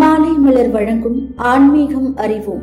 மாலை 0.00 0.30
மலர் 0.32 0.70
வழங்கும் 0.70 1.34
ஆன்மீகம் 1.36 2.16
அறிவோம். 2.16 2.62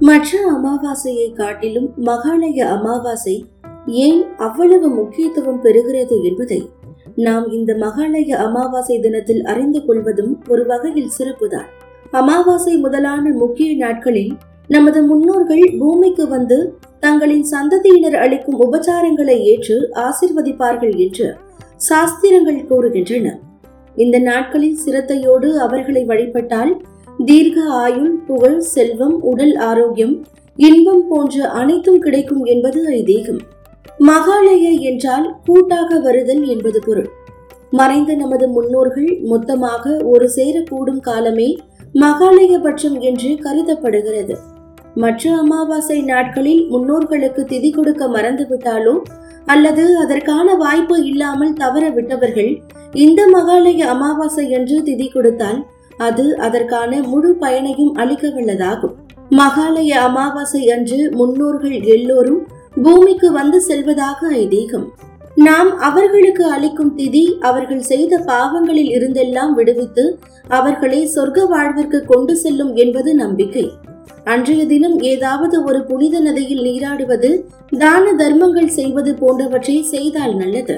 மற்ற 0.00 0.38
அமாவாசையை 0.50 1.32
காட்டிலும் 1.32 1.92
மகாலய 1.96 2.58
அமாவாசை 2.68 3.44
ஏன் 3.86 4.36
அவ்வளவு 4.36 4.88
முக்கியத்துவம் 4.88 5.60
பெறுகிறது 5.62 6.22
என்பதை 6.22 6.70
நாம் 7.14 7.50
இந்த 7.50 7.74
மகாலய 7.74 8.36
அமாவாசை 8.36 9.00
தினத்தில் 9.00 9.44
அறிந்து 9.44 9.84
கொள்வதும் 9.84 10.42
ஒரு 10.48 10.66
வகையில் 10.66 11.14
சிறப்புதான். 11.18 11.68
அமாவாசை 12.10 12.76
முதலான 12.76 13.30
முக்கிய 13.30 13.76
நாட்களில் 13.76 14.32
நமது 14.68 15.02
முன்னோர்கள் 15.02 15.64
பூமிக்கு 15.78 16.28
வந்து 16.28 16.76
தங்களின் 17.00 17.46
சந்ததியினர் 17.52 18.14
அளிக்கும் 18.14 18.60
உபச்சாரங்களை 18.60 19.38
ஏற்று 19.42 19.90
ஆசிர்வதிப்பார்கள் 19.94 20.96
என்று 20.96 21.36
சாஸ்திரங்கள் 21.76 22.66
கூறுகின்றன. 22.70 23.38
இந்த 23.96 24.18
நாட்களில் 24.18 24.78
சிரத்தையோடு 24.86 25.48
அவர்களை 25.56 26.04
வழிபட்டால் 26.04 26.80
தீர்க்க 27.24 27.60
ஆயுள் 27.68 28.12
புகழ் 28.26 28.60
செல்வம் 28.60 29.20
உடல் 29.20 29.56
ஆரோக்கியம் 29.56 30.26
இன்பம் 30.56 31.08
போன்ற 31.08 31.48
அனைத்தும் 31.48 31.98
கிடைக்கும் 31.98 32.44
என்பது 32.44 32.86
ஐதீகம். 32.90 33.40
மகாலய 33.98 34.70
என்றால் 34.80 35.36
கூட்டாக 35.44 35.98
வருதல் 35.98 36.42
என்பது 36.46 36.80
பொருள். 36.80 37.10
மறைந்த 37.70 38.14
நமது 38.14 38.48
முன்னோர்கள் 38.48 39.20
மொத்தமாக 39.22 40.04
ஒரு 40.04 40.30
சேரக்கூடும் 40.36 41.00
காலமே 41.00 41.58
மகாலயபட்சம் 41.94 43.00
என்று 43.00 43.38
கருதப்படுகிறது. 43.42 44.36
மற்ற 44.94 45.36
அமாவாசை 45.36 46.02
நாட்களில் 46.02 46.68
முன்னோர்களுக்கு 46.70 47.42
திதி 47.44 47.70
கொடுக்க 47.72 48.06
மறந்துவிட்டாலோ 48.08 49.02
அல்லது 49.44 49.98
அதற்கான 49.98 50.54
வாய்ப்பு 50.54 51.04
இல்லாமல் 51.04 51.52
தவற 51.52 51.90
விட்டவர்கள் 51.90 52.62
இந்த 52.92 53.26
மகாலய 53.26 53.86
அமாவாசை 53.86 54.50
என்று 54.50 54.82
திதி 54.82 55.12
கொடுத்தால் 55.12 55.66
அது 55.96 56.36
அதற்கான 56.36 57.02
முழு 57.02 57.34
பயனையும் 57.34 57.94
அளிக்க 57.94 58.28
வல்லதாகும் 58.28 58.94
மகாலய 59.30 59.92
அமாவாசை 60.00 60.70
அன்று 60.70 61.10
முன்னோர்கள் 61.10 61.80
எல்லோரும் 61.80 62.46
பூமிக்கு 62.82 63.32
வந்து 63.32 63.60
செல்வதாக 63.60 64.28
ஐதீகம். 64.30 64.86
நாம் 65.34 65.78
அவர்களுக்கு 65.78 66.44
அளிக்கும் 66.46 66.98
திதி 66.98 67.38
அவர்கள் 67.40 67.80
செய்த 67.80 68.18
பாவங்களில் 68.18 68.90
இருந்தெல்லாம் 68.96 69.52
விடுவித்து 69.52 70.18
அவர்களை 70.48 71.10
சொர்க்க 71.14 71.46
வாழ்விற்கு 71.48 72.04
கொண்டு 72.04 72.36
செல்லும் 72.36 72.74
என்பது 72.74 73.14
நம்பிக்கை. 73.14 73.72
அன்றைய 74.24 74.66
தினம் 74.66 74.98
ஏதாவது 75.00 75.64
ஒரு 75.64 75.84
புனித 75.84 76.20
நதியில் 76.20 76.62
நீராடுவது 76.62 77.30
தான 77.78 78.12
தர்மங்கள் 78.12 78.74
செய்வது 78.78 79.14
போன்றவற்றை 79.14 79.82
செய்தால் 79.82 80.34
நல்லது. 80.34 80.76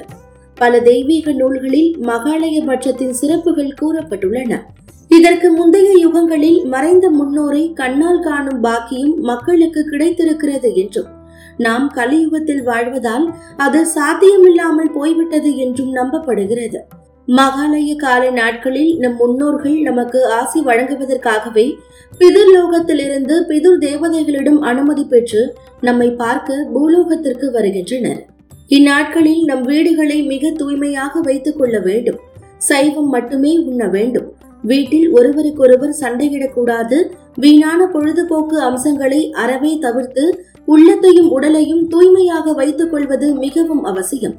பல 0.54 0.80
தெய்வீக 0.80 1.32
நூல்களில் 1.32 1.90
மகாலய 2.02 2.56
பட்சத்தின் 2.64 3.12
சிறப்புகள் 3.12 3.78
கூறப்பட்டுள்ளன. 3.82 4.60
இதற்கு 5.08 5.48
முந்தைய 5.50 5.90
யுகங்களில் 5.98 6.64
மறைந்த 6.64 7.10
முன்னோரை 7.10 7.72
கண்ணால் 7.72 8.20
காணும் 8.20 8.60
பாக்கியம் 8.60 9.14
மக்களுக்கு 9.20 9.84
கிடைத்திருக்கிறது 9.84 10.74
என்றும் 10.74 11.10
நாம் 11.56 11.86
கலியுகத்தில் 11.94 12.62
வாழ்வதால் 12.62 13.26
அது 13.56 13.86
சாத்தியமில்லாமல் 13.86 14.92
போய்விட்டது 14.92 15.56
என்றும் 15.56 15.92
நம்பப்படுகிறது. 15.94 16.80
மகாலய 17.26 17.96
கால 17.96 18.30
நாட்களில் 18.30 18.98
நம் 18.98 19.16
முன்னோர்கள் 19.16 19.80
நமக்கு 19.80 20.26
ஆசி 20.26 20.60
வழங்குவதற்காகவே 20.60 21.74
பிதுர்லோகத்திலிருந்து 22.18 23.34
பிதுர் 23.48 23.78
தேவதைகளிடம் 23.80 24.58
அனுமதி 24.58 25.04
பெற்று 25.04 25.54
நம்மை 25.80 26.10
பார்க்க 26.10 26.66
பூலோகத்திற்கு 26.74 27.50
வருகின்றனர். 27.50 28.26
இந்நாட்களில் 28.68 29.44
நம் 29.44 29.62
வீடுகளை 29.62 30.22
மிக 30.22 30.50
தூய்மையாக 30.50 31.20
வைத்துக் 31.20 31.58
கொள்ள 31.58 31.78
வேண்டும். 31.78 32.18
சைவம் 32.58 33.08
மட்டுமே 33.08 33.58
உண்ண 33.58 33.88
வேண்டும். 33.88 34.32
வீட்டில் 34.62 35.10
ஒருவருக்கொருவர் 35.10 35.96
சண்டையிடக்கூடாது. 36.00 37.08
வீணான 37.36 37.86
பொழுதுபோக்கு 37.86 38.60
அம்சங்களை 38.60 39.32
அறவே 39.32 39.78
தவிர்த்து 39.78 40.46
உள்ளத்தையும் 40.66 41.30
உடலையும் 41.30 41.88
தூய்மையாக 41.88 42.52
வைத்துக் 42.52 42.90
கொள்வது 42.90 43.34
மிகவும் 43.34 43.84
அவசியம். 43.84 44.34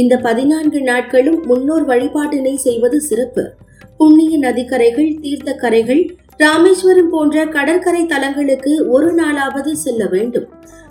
இந்த 0.00 0.14
பதினான்கு 0.16 0.78
நாட்களும் 0.80 1.40
முன்னோர் 1.44 1.84
வழிபாட்டினை 1.88 2.54
செய்வது 2.54 3.00
சிறப்பு. 3.00 3.42
புண்ணிய 3.98 4.38
நதிக்கரைகள் 4.38 5.10
தீர்த்த 5.20 5.52
கரைகள் 5.54 6.02
ராமேஸ்வரம் 6.36 7.10
போன்ற 7.10 7.44
கடற்கரை 7.46 8.06
தலங்களுக்கு 8.06 8.72
ஒரு 8.88 9.14
நாளாவது 9.14 9.72
செல்ல 9.72 10.06
வேண்டும். 10.06 10.46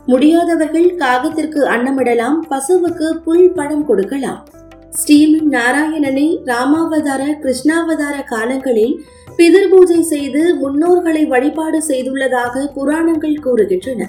முடியாதவர்கள் 0.06 0.88
காகத்திற்கு 0.96 1.62
அன்னமிடலாம் 1.74 2.40
பசுவுக்கு 2.50 3.10
புல் 3.26 3.52
பழம் 3.52 3.86
கொடுக்கலாம். 3.86 4.40
ஸ்ரீமன் 5.00 5.50
நாராயணனை 5.58 6.28
ராமாவதார 6.46 7.24
கிருஷ்ணாவதார 7.44 8.16
காலங்களில் 8.26 8.96
பிதர் 9.38 9.70
பூஜை 9.70 10.02
செய்து 10.02 10.42
முன்னோர்களை 10.56 11.26
வழிபாடு 11.26 11.80
செய்துள்ளதாக 11.88 12.66
புராணங்கள் 12.74 13.44
கூறுகின்றன. 13.46 14.02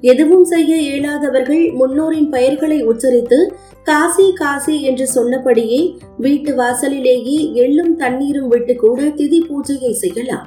எதுவும் 0.00 0.44
செய்ய 0.44 0.76
இயலாதவர்கள் 0.76 1.64
முன்னோரின் 1.80 2.28
பெயர்களை 2.28 2.78
உச்சரித்து 2.82 3.38
காசி 3.84 4.32
காசி 4.32 4.82
என்று 4.82 5.06
சொன்னபடியே 5.06 5.80
வீட்டு 6.16 6.54
வாசலிலேயே 6.54 7.38
எள்ளும் 7.54 7.96
தண்ணீரும் 7.96 8.48
விட்டு 8.48 8.76
கூட 8.76 9.02
திதி 9.02 9.40
பூஜையை 9.48 9.92
செய்யலாம். 9.92 10.46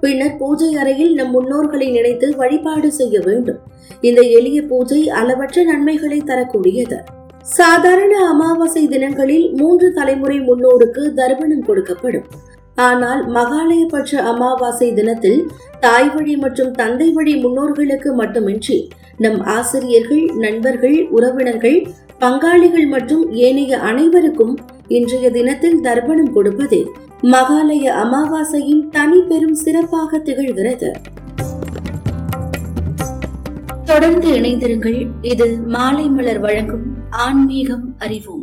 பின்னர் 0.00 0.36
பூஜை 0.36 0.70
அறையில் 0.74 1.12
நம் 1.14 1.34
முன்னோர்களை 1.36 1.90
நினைத்து 1.90 2.36
வழிபாடு 2.36 2.92
செய்ய 2.92 3.20
வேண்டும். 3.20 3.60
இந்த 4.00 4.20
எளிய 4.20 4.62
பூஜை 4.62 5.08
அளவற்ற 5.08 5.64
நன்மைகளை 5.64 6.20
தரக்கூடியது. 6.20 6.98
சாதாரண 7.42 8.14
அமாவாசை 8.28 8.86
தினங்களில் 8.88 9.46
மூன்று 9.54 9.92
தலைமுறை 9.92 10.40
முன்னோருக்கு 10.40 11.02
தர்ப்பணம் 11.14 11.66
கொடுக்கப்படும். 11.68 12.26
ஆனால் 12.74 13.30
மகாலயபட்ச 13.30 14.22
அமாவாசை 14.22 14.94
தினத்தில் 14.94 15.40
தாய் 15.80 16.10
வழி 16.10 16.36
மற்றும் 16.36 16.70
தந்தை 16.70 17.08
வழி 17.10 17.34
முன்னோர்களுக்கு 17.34 18.14
மட்டுமின்றி 18.14 18.78
நம் 19.18 19.40
ஆசிரியர்கள் 19.42 20.24
நண்பர்கள் 20.36 21.08
உறவினர்கள் 21.08 21.78
பங்காளிகள் 22.20 22.86
மற்றும் 22.86 23.32
ஏனைய 23.32 23.78
அனைவருக்கும் 23.78 24.54
இன்றைய 24.88 25.30
தினத்தில் 25.30 25.80
தர்ப்பணம் 25.80 26.32
கொடுப்பது 26.32 26.78
மகாலய 27.22 27.84
அமாவாசையின் 28.04 28.88
தனி 28.88 29.20
பெரும் 29.20 29.54
சிறப்பாக 29.54 30.18
திகழ்கிறது. 30.18 30.90
தொடர்ந்து 33.84 34.28
இணைந்திருங்கள். 34.28 35.08
இது 35.22 35.58
மாலை 35.66 36.08
மலர் 36.08 36.40
வழங்கும் 36.40 36.86
ஆன்மீகம் 37.10 37.94
அறிவோம். 37.98 38.42